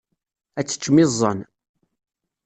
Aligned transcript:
Ad 0.59 0.65
teččem 0.67 0.97
iẓẓan. 1.03 1.39